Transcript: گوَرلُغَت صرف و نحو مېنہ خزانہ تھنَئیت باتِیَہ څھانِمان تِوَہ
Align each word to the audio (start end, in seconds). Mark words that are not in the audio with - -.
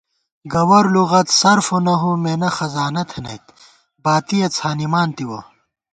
گوَرلُغَت 0.53 1.27
صرف 1.39 1.67
و 1.75 1.77
نحو 1.85 2.11
مېنہ 2.23 2.49
خزانہ 2.57 3.03
تھنَئیت 3.09 3.45
باتِیَہ 4.03 4.47
څھانِمان 4.55 5.09
تِوَہ 5.15 5.39